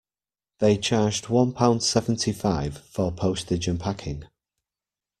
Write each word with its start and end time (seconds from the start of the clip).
They 0.57 0.79
charged 0.79 1.29
one 1.29 1.53
pound 1.53 1.83
seventy-five 1.83 2.75
for 2.87 3.11
postage 3.11 3.67
and 3.67 3.79
packing 3.79 4.23